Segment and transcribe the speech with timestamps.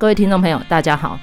[0.00, 1.20] 各位听众朋友，大家好。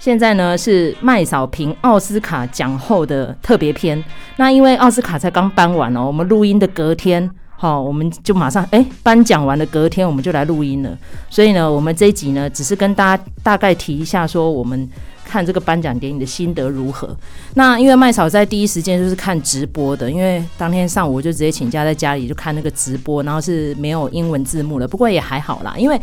[0.00, 4.02] 现在呢是麦嫂评奥斯卡奖后的特别篇。
[4.34, 10.98] 那因为奥斯卡才刚颁完哦，我们录音的隔天，好，我们就马上哎颁奖完的隔天我们就来录音了。
[11.30, 14.90] 所以呢，我们这一集呢，只是跟大家大概提一下，说我们
[15.24, 17.16] 看这个颁奖典礼的心得如何。
[17.54, 26.00] 那因为麦嫂在第一时间就是看直播的，因为当天上午我就直接请假在家里就看那个直播，然后是没有英文字幕的，不过也还好啦，因为。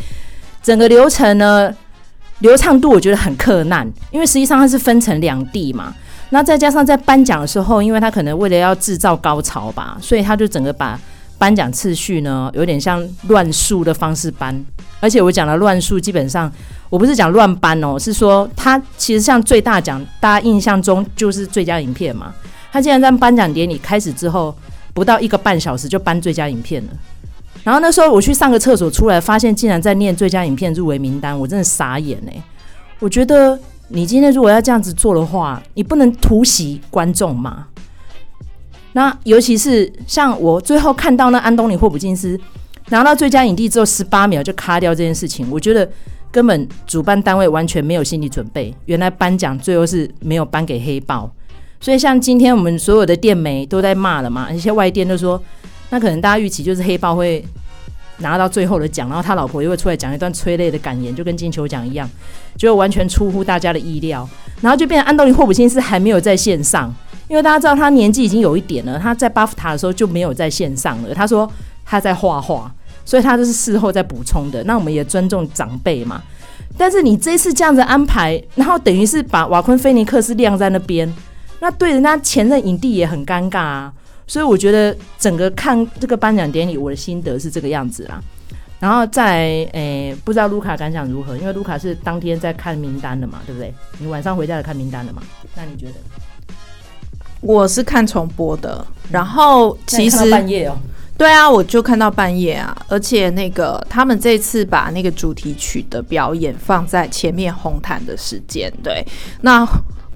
[0.61, 1.69] 整个流程呢，
[2.43, 5.93] 流畅度我觉得很克难，因为实际上它是分成两地嘛。
[6.29, 10.99] 那再加上在颁奖的时候，因为他可能为了要制造高潮吧，所以他就整个把
[11.37, 14.53] 颁奖次序呢，有点像乱数的方式颁。
[14.99, 16.51] 而且我讲的乱数，基本上
[16.89, 22.33] 我不是讲乱颁哦，是说他其实像最大奖，大家印象中就是最佳影片嘛。
[22.73, 24.53] 他竟然在颁奖典礼开始之后，
[24.93, 26.89] 不到一个半小时就颁最佳影片了。
[27.63, 32.43] 然后那时候我去上个厕所出来，发现竟然在念最佳影片入围名单，我真的傻眼哎！
[32.99, 37.67] 我觉得你今天如果要这样子做的话，你不能突袭观众嘛。
[38.91, 42.37] 那尤其是像我最后看到那安东尼霍普金斯
[42.89, 45.89] 拿到最佳影帝之后，十八秒就卡掉这件事情，我觉得
[46.29, 48.75] 根本主办单位完全没有心理准备。
[48.87, 51.31] 原来颁奖最后是没有颁给黑豹，
[51.79, 55.41] 所以像今天我们所有的电媒都在骂了嘛，一些外电都说。
[55.93, 57.45] 那可能大家预期就是黑豹会
[58.17, 62.09] 拿到最后的奖，然后他老婆又会出来讲一段催泪的感言，就跟金球奖一样，
[62.57, 64.27] 就完全出乎大家的意料。
[64.59, 66.91] 然后就变成安东尼霍普金斯还没有在线上，
[67.27, 71.13] 因为大家知道他年纪已经有一点了，他在巴夫塔的时候就没有在线上了。
[71.13, 71.47] 他说
[71.85, 72.73] 他在画画，
[73.05, 74.63] 所以他都是事后再补充的。
[74.63, 76.23] 那我们也尊重长辈嘛。
[76.75, 81.13] 但是你这次这样子安排，然后等于是把瓦昆菲尼克斯晾在那边，
[81.59, 83.93] 那对人家前任影帝也很尴尬啊。
[84.25, 88.21] 所以我觉得整个看这个颁奖典礼，我的心得是这个样子啦。
[88.79, 89.37] 然后再
[89.71, 91.37] 诶、欸，不知道卢卡感想如何？
[91.37, 93.73] 因为卢卡是当天在看名单的嘛，对不对？
[93.97, 95.21] 你晚上回家来看名单的嘛？
[95.55, 95.93] 那你觉得？
[97.39, 100.77] 我是看重播的，然后其实半夜哦。
[101.17, 109.05] 对啊，我就看到半夜啊，而且那个他们这次把那个主题曲的表演放在前面红毯的时间，对，
[109.41, 109.65] 那。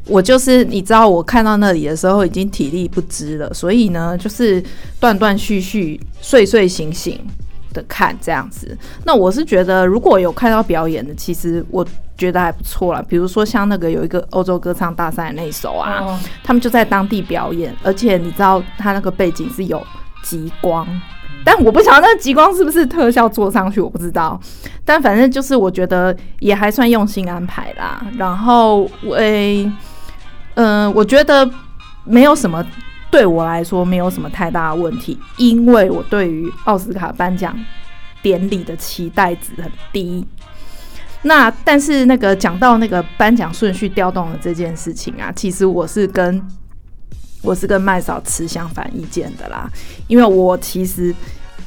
[0.07, 4.63] 我就是你知道，我看到那里的时候已经体力不支了，所以呢，就是
[4.99, 7.19] 断断续续、睡睡醒醒
[7.73, 8.77] 的看这样子。
[9.03, 11.85] 那我是觉得，如果有看到表演的，其实我
[12.17, 13.03] 觉得还不错啦。
[13.07, 19.85] 比如说像那个有一个欧洲歌唱大赛的那一首啊，哦、他们就在当地表演，而且你知道他那个背景是有
[20.23, 20.87] 极光，
[21.43, 24.39] 但我不晓得那个极光是不是特效做上去，我不知道。
[24.85, 28.03] 但反正就是我觉得也还算用心安排啦。
[28.17, 29.63] 然后诶。
[29.63, 29.71] 欸
[30.59, 31.47] 嗯、我觉得
[32.03, 32.65] 没有什么，
[33.11, 37.55] 对我来说没有什么太大问题，因为我对于奥斯卡颁奖
[38.23, 40.25] 典礼的期待值很低。
[41.21, 46.41] 那但是那个讲到那个颁奖顺序调动的这件事情啊，其实我是跟
[47.43, 49.69] 我是跟麦嫂持相反意见的啦，
[50.07, 51.13] 因为我其实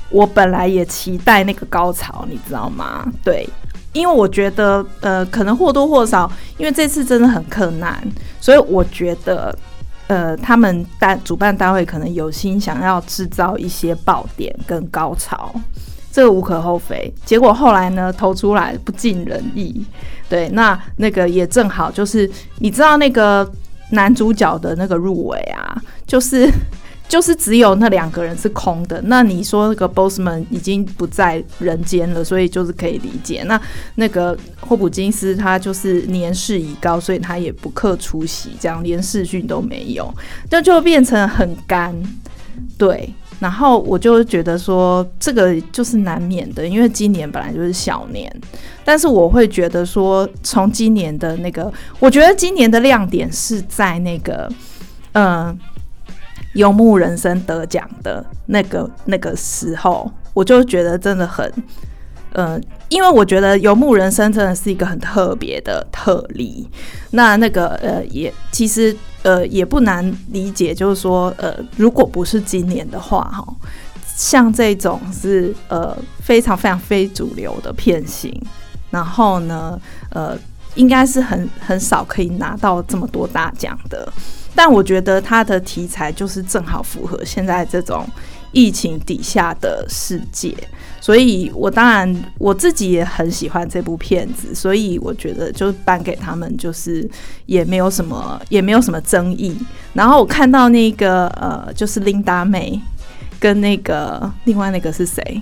[0.09, 3.07] 我本来也期待那个高潮，你知道吗？
[3.23, 3.49] 对。
[3.93, 8.01] 因为我觉得，呃，可能或多或少，因为这次真的很困难，
[8.41, 9.57] 所以我觉得，
[10.07, 15.53] 呃，他们单主办单位可能有心想要制造一些爆点跟高潮，
[16.13, 17.13] 这个无可厚非。
[17.25, 19.85] 结果后来呢，投出来不尽人意。
[20.29, 23.51] 对，那那个也正好就是，你知道那个
[23.91, 26.49] 男主角的那个入围啊，就是。
[27.11, 33.43] 就是只有那两个人是空的，那你说那个 Bossman 已经不在人间了，所以就是可以理解。
[33.49, 33.61] 那
[33.97, 40.09] 那个霍普金斯他就是年事已高，所以他也不克出席，这样连视讯都没有，
[40.49, 41.93] 这就变成很干。
[42.79, 48.33] 对，然后我就觉得说这个就是难免的，因为今年本来就是小年，
[48.85, 54.49] 但是我会觉得说从今年的那个，我觉得今年的亮点是在那个，
[55.13, 55.59] 嗯、
[56.55, 61.53] 游牧人生得奖的那个那个时候，我就觉得真的很，
[62.33, 66.69] 呃，因为我觉得游牧人生真的是一个很特别的特例。
[67.13, 73.45] 那那个呃，也其实呃也不难理解，就是说呃，如果不是今年的话，哈，
[74.17, 78.33] 像这种是呃非常非常非主流的片型，
[78.91, 79.81] 然后呢，
[80.11, 80.37] 呃，
[80.75, 84.11] 应该是很很少可以拿到这么多大奖的。
[84.55, 88.05] 但我觉得它的题材就是正好符合现在这种
[88.53, 90.53] 疫情底下的世界，
[91.01, 97.09] 所以我当然我自己也很喜欢这部片子，所以我觉得就颁给他们就是
[97.47, 99.57] 也没有什么也没有什么争议。
[99.93, 102.79] 然后我看到那个呃，就是琳达梅
[103.39, 105.41] 跟那个另外那个是谁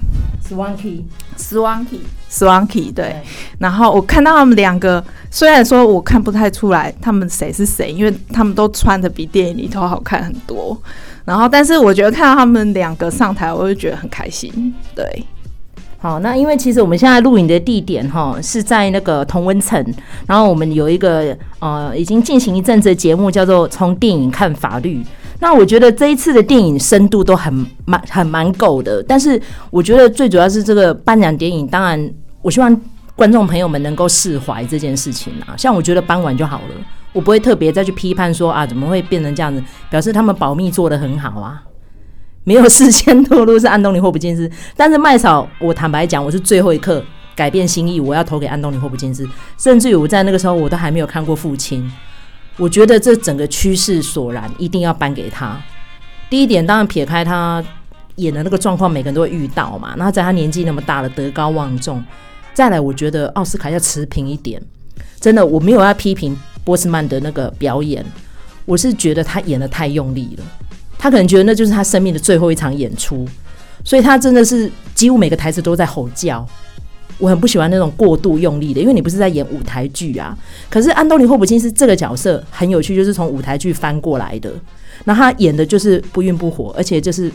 [2.30, 3.16] ？Swanky，Swanky，Swanky，对。
[3.58, 10.76] 然后我看到他们两个，虽然说我看不太出来他们谁是谁，因为他们都穿的比电影里头好看很多。
[11.24, 14.74] 然后，但是我觉得看到他们两个上台，我就觉得很开心。
[14.94, 15.24] 对。
[16.00, 19.84] 好，那因为其实我们现在录影的地点哈是在那个同温层，
[20.28, 25.02] 然后我们有一个呃已经进行一阵子的节目，叫做《从电影看法律》。
[25.40, 29.40] 那我觉得这一次的电影深度都很蛮很蛮够的，但是
[29.70, 32.10] 我觉得最主要是这个颁奖典礼，当然
[32.42, 32.80] 我希望
[33.14, 35.56] 观众朋友们能够释怀这件事情啊。
[35.56, 36.74] 像我觉得颁完就好了，
[37.12, 41.62] 我不会特别再去批判说啊怎么会变成这样子，表示他们保密做得很好啊。
[42.44, 47.04] 没有事先透露是安东尼·霍普金斯，但是麦嫂，我坦白讲，我是最后一刻
[47.36, 49.28] 改变心意，我要投给安东尼·霍普金斯。
[49.58, 51.84] 甚至于我在那个时候，我都还没有看过《父亲》，
[52.58, 55.58] 我觉得这整个趋势索然，一定要颁给他。
[56.28, 57.64] 第一点，当然撇开他
[58.16, 59.94] 演的那个状况，每个人都会遇到嘛。
[59.96, 62.04] 那在他年纪那么大了，德高望重。
[62.52, 64.60] 再来，我觉得奥斯卡要持平一点。
[65.20, 68.04] 真的，我没有要批评波斯曼的那个表演，
[68.64, 70.44] 我是觉得他演得太用力了。
[70.98, 73.24] 他可能觉得那就是他生命的最后一场演出，
[73.84, 76.44] 所以他真的是几乎每个台词都在吼叫。
[77.18, 80.36] 我很不喜欢那种过度用力的，因为你不是在演舞台剧啊。
[80.70, 84.52] 可是安东尼·霍普金斯这个角色很有趣，就是从舞台剧翻过来的，
[85.04, 87.30] 那他演的就是不孕不火，而且就是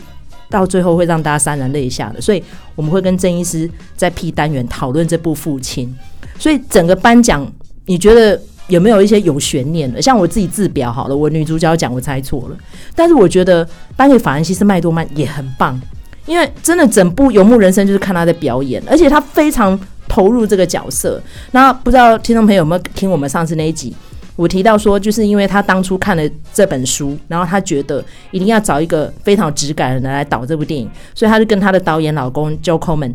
[0.48, 2.20] 到最后会让大家潸然泪下的。
[2.20, 2.42] 所以
[2.74, 5.94] 我们会跟郑医师在 P 单元讨论这部《父亲》，
[6.42, 7.50] 所以整个颁奖，
[7.86, 8.40] 你觉得？
[8.68, 10.00] 有没有一些有悬念的？
[10.00, 12.56] 像我自己自表好了，我女主角奖我猜错了，
[12.94, 15.78] 但是我觉得颁给法兰西斯麦多曼也很棒，
[16.26, 19.78] 因为真的整部《游牧人生》就是看他在表演，而且他非常
[20.08, 21.22] 投入这个角色。
[21.52, 23.94] 那不知道听众朋友有没有听我们上次那一集？
[24.36, 26.22] 我提到说，就是因为他当初看了
[26.52, 33.14] 这本书，然后他觉得一定要找一个非常有质感的人来导这部电影，所以他就跟他的导演老公 Joe Coleman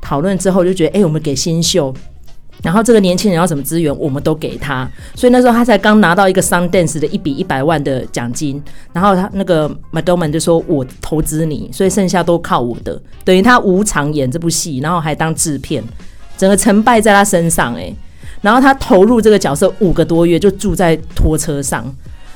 [0.00, 1.94] 讨论之后，就觉得哎、我们给新秀。
[2.62, 4.88] 然后这个年轻人要什么资源，我们都给他。
[5.14, 8.62] 所以那时候他才刚拿到一个 Sundance 的一笔一百万的奖金。
[8.92, 15.82] 然后他那个 m a d o m a n 就说：“我投资你，所以剩下都靠我的。”等于他无偿演这部戏，然后还当制片，
[16.36, 17.94] 整个成败在他身上哎。
[18.40, 21.84] 然后他投入这个角色五个多月，就住在拖车上。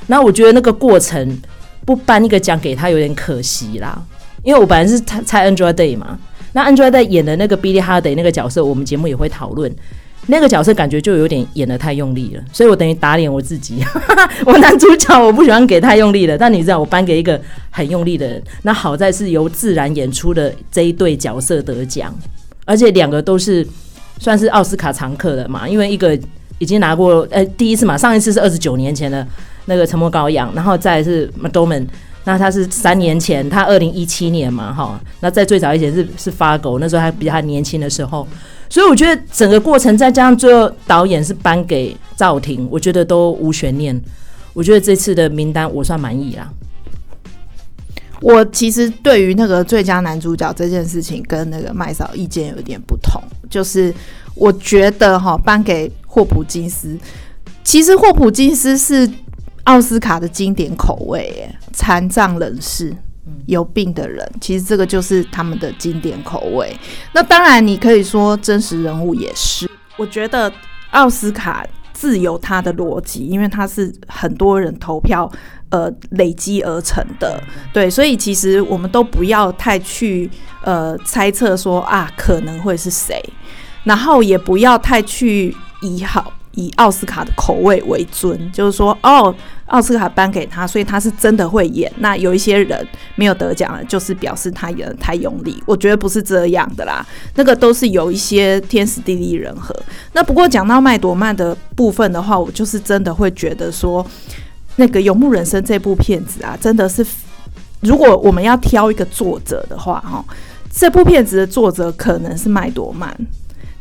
[0.06, 1.40] 那我觉得那个过程
[1.84, 4.00] 不颁一个奖给他有点可惜啦，
[4.42, 6.18] 因为我本来是猜 Andra Day 嘛。
[6.52, 9.72] 那 Andra Day 演的那个 Billy Holiday 那个角色，我们节目也会讨论。
[10.28, 13.82] 那个角色感觉就有点演得太用力了，所以我等于打脸我自己。
[14.46, 17.40] 我男主角我不喜欢给太用力的，但你知道我颁给一个
[17.70, 18.42] 很用力的人。
[18.62, 22.14] 那好在是由自然演出的这一对角色得奖，
[22.64, 23.66] 而且两个都是
[24.18, 26.16] 算是奥斯卡常客的嘛，因为一个
[26.58, 29.26] 已经拿过呃第一次嘛，上一次是二十九年前的
[29.64, 31.86] 那个《沉默羔羊》，然后再是 m a d o m a n
[32.24, 38.26] 那他是三年前，他二零一七年嘛哈，那在最早以前是是 Fargo，那时候还比较年轻的时候。
[38.72, 44.00] 所以我觉得整个过程，再加上最后导演是颁给赵婷，我觉得都无悬念。
[44.54, 46.50] 我觉得这次的名单我算满意啦。
[48.22, 53.22] 我其实对于那个最佳男主角这件事情，跟那个麦嫂意见有点不同。
[53.50, 53.94] 就是
[54.34, 56.98] 我觉得哈，颁给霍普金斯，
[57.62, 59.06] 其实霍普金斯是
[59.64, 62.96] 奥斯卡的经典口味，耶，残障人士。
[63.46, 66.76] 有病的人，其实这个就是他们的经典口味。
[67.12, 69.70] 那当然，你可以说真实人物也是。
[69.96, 70.52] 我觉得
[70.90, 75.30] 奥斯卡自有它的逻辑，因为它是很多人投票
[75.70, 77.40] 呃累积而成的。
[77.72, 80.30] 对，所以其实我们都不要太去
[80.62, 83.22] 呃猜测说啊可能会是谁，
[83.84, 86.32] 然后也不要太去以好。
[86.54, 89.34] 以奥斯卡的口味为尊，就是说，哦，
[89.66, 91.90] 奥斯卡颁给他，所以他是真的会演。
[91.98, 95.62] 那有一些人没有得奖，就是表示他演得太用力。
[95.66, 97.04] 我觉得不是这样的啦，
[97.36, 99.74] 那个都是有一些天时地利人和。
[100.12, 104.06] 那不过讲到麦朵曼的部分的话，我就是真的会觉得说，
[104.76, 107.04] 那个《游牧人生》这部片子啊，真的是，
[107.80, 110.22] 如果我们要挑一个作者的话，哈，
[110.70, 113.16] 这部片子的作者可能是麦朵曼。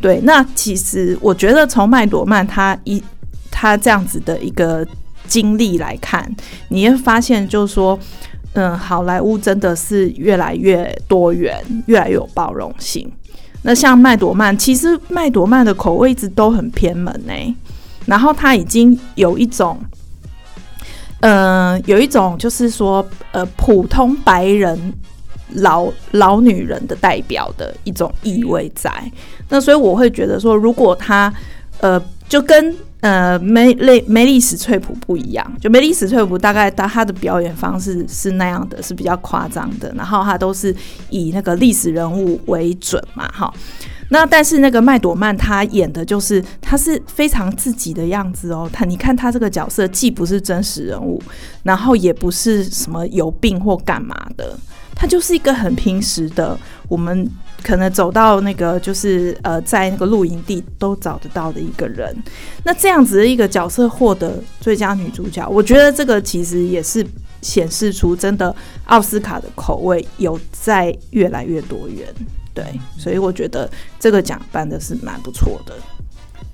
[0.02, 3.02] 对，那其实我觉得从麦朵曼他一
[3.52, 4.86] 他这样子的一个
[5.28, 6.30] 经历来看，
[6.70, 7.98] 你会发现就是说，
[8.54, 13.10] 嗯，好莱坞真的是越来越多元，越来越有包容性。
[13.62, 17.56] 那像麦朵曼，其实麦朵曼的口味一直都很偏门呢、
[18.08, 19.80] 然后他已经有一种，
[21.20, 24.94] 嗯、有一种就是说，呃，普通白人。
[25.56, 28.92] 老老女人的代表的一种意味在，
[29.50, 31.34] 那所以我会觉得说，如果他
[31.80, 40.76] 呃就跟呃，梅雷梅丽史翠普不一样，就梅丽史翠普大概他他的表演方式是那样的，是比较夸张的，然后他都是
[41.10, 43.52] 以那个历史人物为准嘛，哈。
[44.10, 51.20] 那但是那个麦朵曼他演的就是他是非常自己的样子哦，他你看他这个角色既不是真实人物，
[51.64, 54.56] 然后也不是什么有病或干嘛的，
[55.02, 56.56] 她就是一个很平时的
[56.88, 57.28] 我们。
[57.64, 62.12] 可能走到那个就是呃，在那个露营地都找得到的一个人，
[62.64, 67.06] 那这样子的一个角色获得最佳女主角，我觉得这个其实也是
[67.44, 68.56] 显示出真的
[68.86, 72.08] 奥斯卡的口味有在越来越多元，
[72.52, 72.66] 对，
[72.98, 75.76] 所以我觉得这个奖颁的是蛮不错的。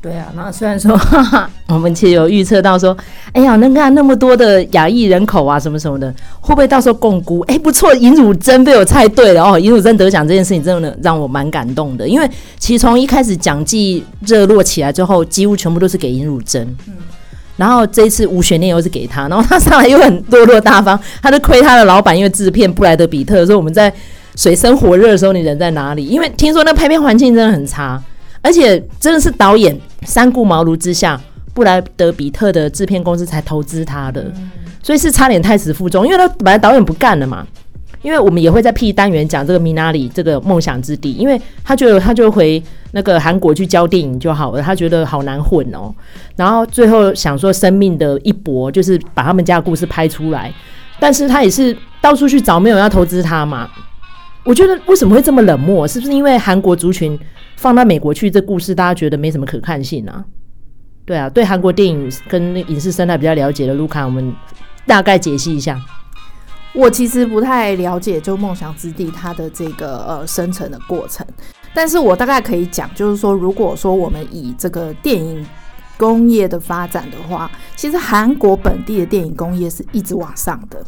[0.07, 2.95] 对啊，那虽然说哈 哈我们其实有预测到说，
[3.33, 6.09] 哎呀，能看那么多的亚裔人口啊，什么什么的，
[6.39, 7.41] 会不会到时候共估？
[7.41, 16.93] 哎，不错，尹汝贞被我猜对了哦， 尹汝贞得奖这件事情真的让我蛮感动的，因为其实从一开始奖季热络起来之后，几乎全部都是给尹汝贞，嗯，
[17.57, 23.91] 然后这一次无悬念又是给他，然后他上来又很落落大方，他就亏他的老板，因为制片布莱德比特说我们在
[24.37, 26.05] 水深火热的时候你人在哪里？
[26.05, 28.01] 因为听说那拍片环境真的很差。
[28.41, 31.19] 而且真的是导演三顾茅庐之下，
[31.53, 34.31] 布莱德彼特的制片公司才投资他的，
[34.83, 36.05] 所以是差点胎死腹中。
[36.05, 37.45] 因为他本来导演不干了嘛，
[38.01, 45.93] 因为我们也会在 P 单元讲这个米娜里这个梦想之地，因为他觉得他就回那个韩国去教电影就好了，他觉得好难混哦。
[46.35, 50.53] 然后最后想说生命的一搏，就是把他们家的故事拍出来，
[50.99, 53.67] 但是他也是到处去找没有人要投资他嘛。
[54.43, 55.85] 我觉得为什么会这么冷漠？
[55.85, 57.19] 是不是因为韩国族群？
[57.57, 60.23] 放到美国去，这故事大家觉得没什么可看性啊？
[61.05, 64.33] 对啊，对韩国电影跟影视生态比较了解的卢卡，我们
[64.85, 65.81] 大概解析一下。
[66.73, 71.25] 我其实不太了解，就《梦想之地》它的这个呃生成的过程，
[71.73, 75.43] 但是我大概可以讲，就是说，如果说我们以这个电影
[75.97, 80.85] 工业的发展的话，其实韩国本地的电影工业是一直往上的，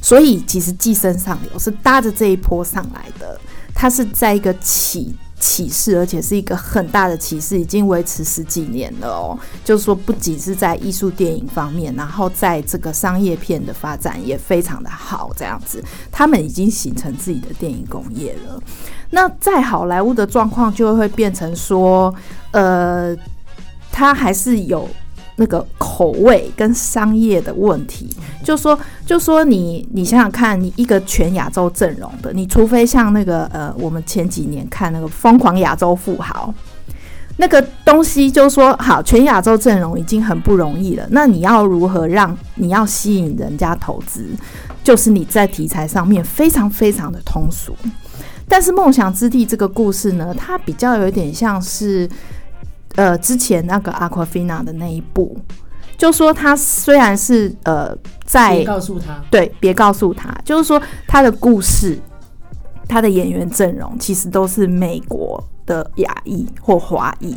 [0.00, 3.40] 所以其实寄生上流是搭着这一波上来的，
[3.74, 5.16] 它是在一个起。
[5.38, 9.38] 启示，而且是一个很大的启示，已经维持十几年了哦。
[9.64, 18.60] 就是说，不仅是在艺术电影方面，然后在这个商业片的发展也非常的好，这样子，他们已经形成自己的电影工业了。
[19.10, 22.14] 那在好莱坞的状况就会变成说，
[22.52, 23.16] 呃，
[23.92, 24.88] 他还是有。
[25.38, 28.08] 那个口味跟商业的问题，
[28.42, 36.54] 就说就说你你想想看，你一个全亚洲阵容的，你除非像那个呃，我们前几年看那个《疯狂亚洲富豪》，
[37.36, 44.24] 那个东西，就说好，全亚洲阵容已经很不容易了，那你要如何让你要吸引人家投资？
[44.82, 47.76] 就是你在题材上面非常非常的通俗，
[48.48, 52.08] 但是《梦想之地》这个故事呢，它比较有点像是。
[52.96, 55.38] 呃，之前那个 Aquafina 的那一部，
[55.98, 61.98] 就说他虽然是呃在别告诉他，对，别告诉他，就是说他的故事，
[62.88, 67.36] 他的演员阵容其实都是美国的亚裔或华裔，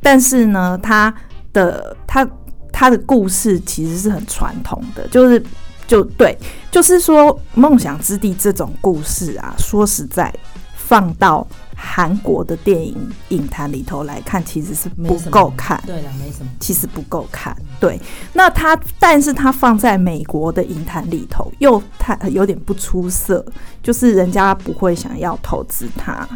[0.00, 1.14] 但是呢，他
[1.52, 2.26] 的他
[2.72, 5.42] 他的故事其实是很传统的，就是
[5.86, 6.34] 就对，
[6.70, 10.32] 就是说梦想之地这种故事啊，说实在
[10.74, 11.46] 放到。
[11.74, 12.96] 韩国的电影
[13.30, 15.82] 影坛里头来看，其实是不够看。
[15.86, 16.50] 对了，没什么。
[16.60, 17.56] 其实不够看。
[17.80, 18.00] 对，
[18.32, 23.44] 那他，但是他放在美国的影坛里头，又太有点不出色，
[23.82, 26.26] 就是人家不会想要投资他，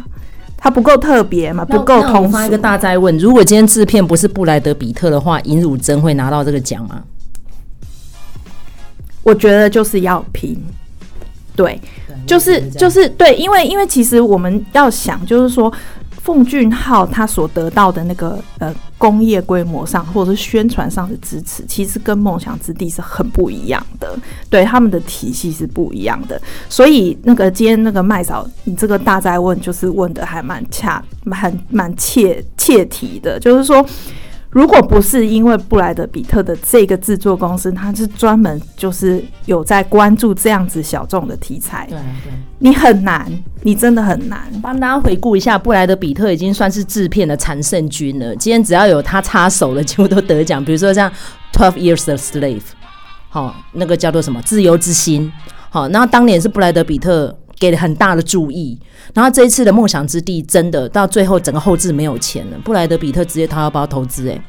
[0.57, 2.31] 他不够特别嘛，不够通俗。
[2.31, 7.03] 发一个大灾问：如果今天制片不是布莱德比特的话，尹汝贞会拿到这个奖吗？
[9.23, 10.57] 我觉得就是要拼。
[11.59, 11.77] 对，
[12.25, 15.69] 就是就是对，因为因为其实我们要想，就是说，
[16.21, 24.17] 奉俊昊他所得到的那个呃工业规模上或者是宣传上的支持，其实跟梦想之地是很不一样的，
[24.49, 26.41] 对他们的体系是不一样的。
[26.69, 33.85] 所以那个今天那个麦嫂，你这个大灾问就是问的还蛮恰，蛮蛮切切题的，就是说。
[34.49, 44.39] 如果不是因为布莱德比特的这个制作公司，他是专门就是有在关注这样子小众的题材，对，对，你很难，你真的很难。
[44.61, 48.35] 帮大家回顾一下，布莱德比特已经算是制片的常胜军了。
[48.37, 50.63] 今天只要有他插手的，几乎都得奖。
[50.65, 51.09] 比如说像
[51.53, 52.59] 《Twelve Years a Slave》，
[53.29, 55.31] 好，那个叫做什么《自由之心》，
[55.69, 57.37] 好，那当年是布莱德比特。
[57.59, 58.79] 给了很大的注意，
[59.13, 64.41] 然后这一次的梦想之地真的到最后整个后置没有钱了，布莱德比特直接掏腰包投资，哎，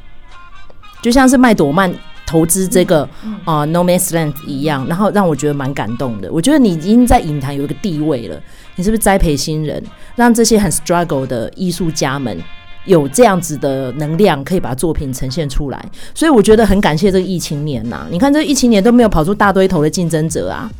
[1.01, 1.93] 就像是麦朵曼
[2.25, 3.01] 投资这个
[3.43, 6.31] 啊、uh, No Man's Land 一样，然后让我觉得蛮感动的。
[6.31, 8.41] 我觉得你已经在影坛有一个地位了，
[8.77, 9.83] 你是不是栽培新人，
[10.15, 12.41] 让这些很 struggle 的艺术家们
[12.85, 15.85] 有这样子的能量，可以把作品呈现出来。
[16.15, 20.71] 所以我觉得很感谢这个疫情年呐、啊，你看这疫情年都没有跑出大堆头的竞争者啊，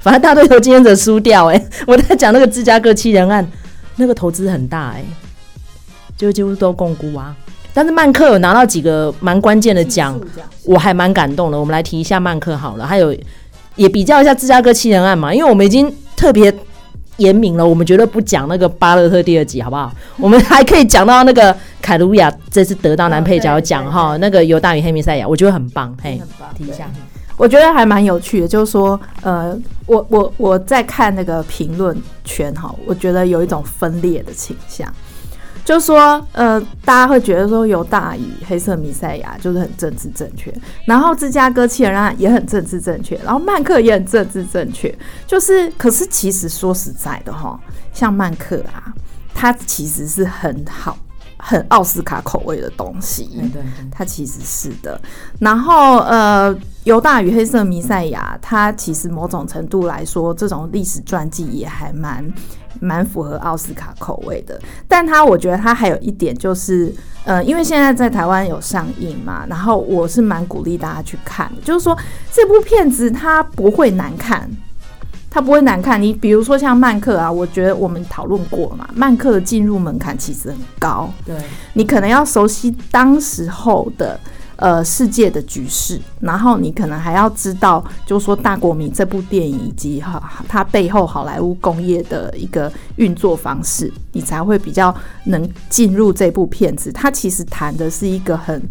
[0.00, 1.68] 反正大对头竞争者输掉哎、欸。
[1.86, 3.46] 我在讲那个芝加哥七人案，
[3.96, 5.04] 那个投资很大哎、欸，
[6.16, 7.36] 就几乎都共估啊。
[7.72, 10.20] 但是曼克有拿到几个蛮关键的奖，
[10.64, 11.58] 我还蛮感动的。
[11.58, 13.16] 我们来提一下曼克好了，还有
[13.76, 16.52] 也比较一下芝加哥七人案嘛，因为我们已经特别
[17.18, 19.92] 严明了，我们绝对不讲那个巴勒特第二集，好不好？
[20.18, 26.20] 我们还可以讲到那个凯鲁亚这次得到男配角奖哈，那个犹大与黑弥赛亚，我觉得很棒，嘿，
[26.58, 26.90] 提一下，
[27.40, 34.86] 我觉得还蛮有趣的，就是说，呃，我我我在看那个评论圈哈，我觉得有一种分裂的倾向。
[35.64, 40.52] 就是说，呃，大家会觉得说犹大与黑色弥赛亚就是很政治正确，
[40.84, 44.94] 然后芝加哥七人案也很政治正确，然后曼克也很政治正确。
[45.26, 47.58] 就是，可是其实说实在的哈，
[47.94, 48.92] 像曼克啊，
[49.32, 50.98] 他其实是很好、
[51.42, 53.24] 很奥斯卡口味的东西。
[53.52, 55.00] 对对，他其实是的。
[55.38, 56.54] 然后，呃，
[56.84, 62.24] 犹大与黑色弥赛亚，它其实某种程度来说，这种历史传记也还蛮。
[62.78, 66.90] 蛮符合奥斯卡口味的，但它我觉得它还有一点就是，
[67.24, 71.98] 呃，因为现在在台湾有上映嘛，然后我是蛮鼓励大家去看的，就是说
[72.32, 74.48] 这部片子它不会难看，
[75.30, 76.02] 它不会难看。
[76.02, 81.36] 你比如说像曼克啊，我觉得我们讨论过嘛，曼克的进入门槛其实很高，对，
[81.74, 84.18] 你可能要熟悉当时候的。
[84.62, 94.94] 呃，世界的局势，然后你可能还要知道，就是说《大国民》这部电影以及哈它背后好莱坞工业的一个运作方式，你才会比较
[95.24, 96.92] 能进入这部片子。
[96.92, 98.62] 它其实谈的是一个很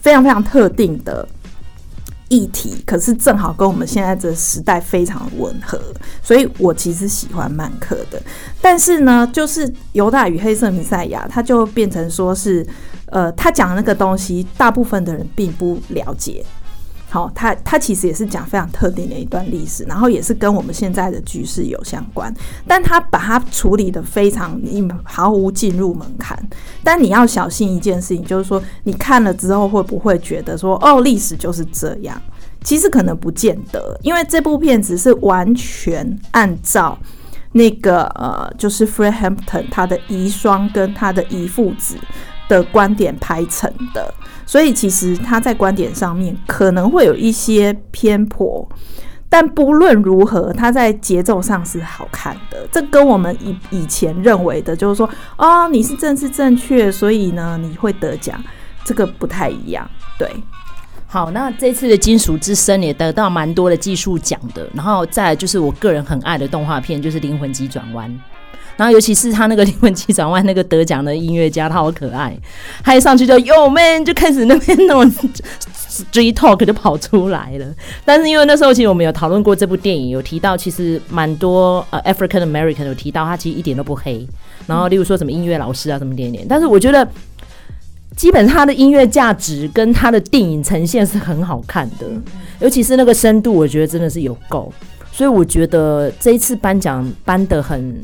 [0.00, 1.24] 非常非常特定的
[2.28, 5.80] 议题，可是正好跟我们现在的时代非常吻合，
[6.22, 8.20] 所以我其实喜欢曼克的。
[8.60, 12.66] 但是呢，就是犹大与黑色弥赛亚，它就变成说是。
[13.10, 16.44] 呃，他讲的那个东西，大部分的人并不了解。
[17.10, 22.32] 好，他他其实也是讲非常特定的一段历史，然后也是跟我们现在的局势有相关。
[22.66, 26.38] 但他把它处理得非常你，毫无进入门槛。
[26.84, 32.20] 但你要小心一件事情，就是说你看了之后会不会觉得说，哦，历史就是这样？
[32.62, 36.98] 其实可能不见得，因为这部片子是完全按照
[37.52, 41.96] 那个呃，就是 Fred Hampton 他的遗孀跟他的遗父子。
[42.48, 44.10] 的观点拍成的，
[44.48, 48.66] 所以其实他在观点上面可能会有一些偏颇，
[49.28, 52.66] 但不论如何，他在节奏上是好看的。
[52.72, 55.06] 这跟我们以以前认为的，就是说，
[55.36, 58.42] 哦，你是政治正确，所以呢你会得奖，
[58.84, 59.86] 这个不太一样。
[60.18, 60.26] 对，
[61.06, 68.10] 好，那这次的《金属之声》也得到蛮多的技术奖的，然后再就是我个人很爱的动画片，就是《灵魂急转弯》。
[68.78, 72.32] 然后，尤其是他那个灵魂七转弯那个得奖的音乐家，他好可爱。
[72.84, 75.28] 他一上去就 Yo man，就开始那边那种
[75.74, 77.66] street talk 就跑出来了。
[78.04, 84.24] 但是因为那时候其实我们有讨论过这部电影，有提到其实蛮多呃 African American 有提到他其实一点都不黑。
[84.68, 86.46] 然后例如说什么音乐老师啊什么点点。
[86.48, 87.06] 但是我觉得
[88.16, 92.06] 基本他的音乐价值跟他的电影呈现是很好看的，
[92.60, 94.72] 尤其是那个深度，我觉得真的是有够。
[95.10, 98.00] 所以我觉得这一次颁奖颁得很。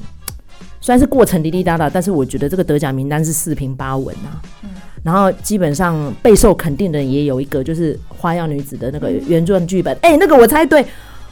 [0.84, 4.36] 虽然是过程滴滴答答，但是我觉得这个得奖名单是四平八稳啊。
[4.64, 4.68] 嗯、
[5.02, 9.96] 然后基本上备受肯定的也有一个，就是《花样女子》的那个原作剧本。
[10.02, 10.84] 哎、欸，那个我猜对，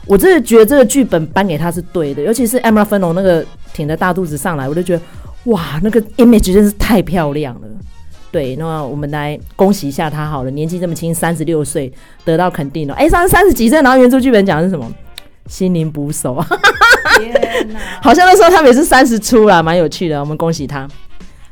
[0.07, 2.23] 我真的觉得这个剧本颁给她是对的。
[2.23, 5.03] 尤其是 Emma Furlong 那个挺着大肚子上来，我就觉得
[5.45, 7.69] 哇，那个 image 真是太漂亮了。
[8.31, 11.93] 对，那么我们来恭喜一下她好了，年纪这么轻，三十六岁
[12.25, 12.95] 得到肯定了。
[12.95, 14.91] 哎、欸，三三十几岁，然后原著剧本讲的是什么？
[15.47, 16.43] 心灵捕手。
[18.03, 20.21] 好像那时候他们也是三十出啦，蛮有趣的。
[20.21, 20.89] 我们恭喜他。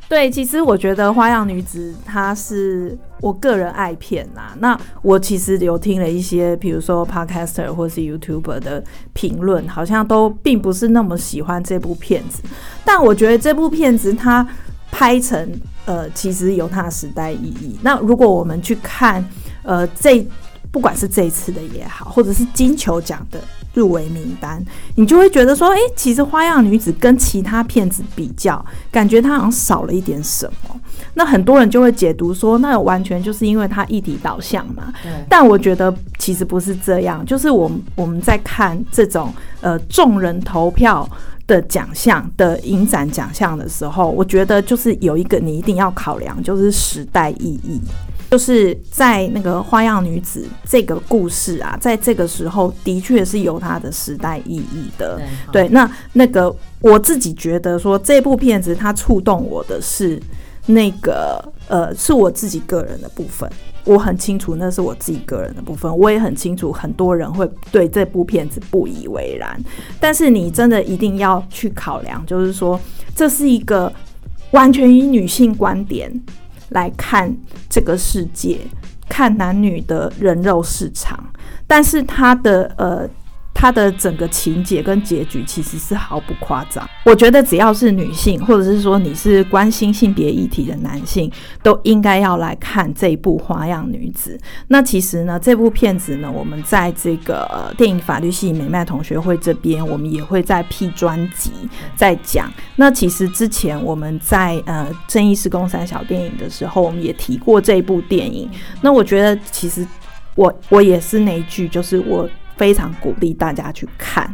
[0.09, 4.51] 对，其实我觉得《花样女子》她是我个人爱片呐。
[4.59, 8.83] 那我其实有听了一些，比如说 Podcaster 或是 YouTuber 的
[9.13, 12.43] 评论，好像都并不是那么喜欢这部片子。
[12.85, 14.45] 但我觉得这部片子它
[14.91, 15.49] 拍成
[15.85, 17.79] 呃，其实有它的时代意义。
[17.81, 19.25] 那如果我们去看
[19.63, 20.27] 呃，这
[20.73, 23.39] 不管是这一次的也好，或者是金球奖的。
[23.75, 24.63] 入围名单，
[24.97, 30.81] 你就会觉得说，诶、欸，其实《花样女子》跟其他片子比较，感觉它好像少了一点什么。
[31.15, 34.93] 那很多人就会解读说，那完全就是因为它议题导向嘛。
[35.29, 41.09] 但我觉得其实不是这样，就是我们我们在看这种呃众人投票
[41.47, 47.81] 的奖项的影展奖项的时候，我觉得就是有一个你一定要考量，就是时代意义。
[48.31, 55.21] 就是在那个花样女子这个故事啊，在这个时候的确是有它的时代意义的。
[55.51, 60.23] 对，对，那那个我自己觉得说这部片子它触动我的是
[60.67, 63.51] 那个呃，是我自己个人的部分。
[63.85, 69.59] 我很清楚那是我自己个人的部分，我也很清楚很多人会对这部片子不以为然。
[69.99, 72.79] 但是你真的一定要去考量，就是说
[73.17, 73.91] 这是一个
[74.51, 76.13] 完全以女性观点
[76.71, 77.35] 来看
[77.69, 78.61] 这个世界，
[79.09, 81.23] 看男女的人肉市场，
[81.67, 83.09] 但是他的呃。
[83.61, 86.83] 它的整个情节跟结局其实是毫不夸张。
[87.05, 91.31] 我觉得只要是女性，或者是说你是关心性别议题的男性，
[91.63, 94.35] 都应该要来看这部《花样女子》。
[94.69, 101.53] 那其实呢，这部片子呢，我们在这个、电影法律系美麦同学会这边，我们也会在辟专辑
[101.95, 102.51] 在讲。
[102.77, 108.49] 那其实之前我们在呃正义是公三小电影的时候，我们也提过这部电影。
[108.81, 109.87] 那我觉得其实
[110.35, 112.27] 我我也是那一句，就是我。
[112.61, 114.31] 非常鼓励大家去看，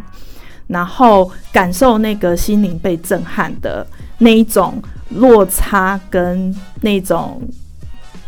[0.66, 3.86] 然后感受那个心灵被震撼的
[4.18, 7.40] 那一种落差跟那种。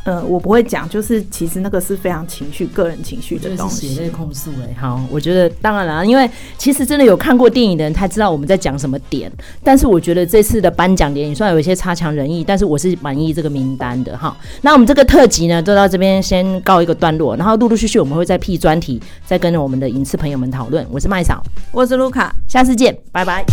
[0.08, 3.94] 呃，我不会讲，就是其实那个是非常情绪、个人情绪的东西。
[3.94, 9.30] 血泪控诉哎，好，我觉得当然了，因为其实真的有看过电影的人，他知道我们在讲什么点。
[9.62, 14.34] 但是我觉得这次的颁奖典礼虽然有一些差强人意，但是我是满意这个名单的哈。
[14.62, 20.86] 那我们这个特辑呢，就到这边先告一个段落，然后陆陆续续我们会再辟专题，再跟我们的影视朋友们讨论。
[20.90, 23.44] 我是麦嫂，我是卢卡，下次见，拜拜。